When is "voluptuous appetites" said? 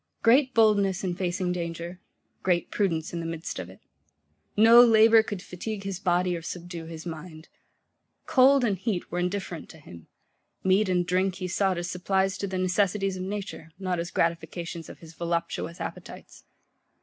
15.13-16.45